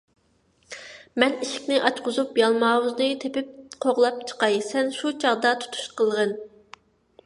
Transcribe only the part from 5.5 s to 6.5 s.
تۇتۇش قىلغىن.